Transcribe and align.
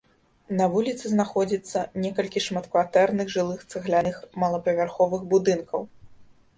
На 0.61 0.65
вуліцы 0.75 1.05
знаходзіцца 1.11 1.83
некалькі 2.07 2.43
шматкватэрных 2.47 3.27
жылых 3.37 3.59
цагляных 3.75 4.15
малапавярховых 4.45 5.33
будынкаў. 5.37 5.91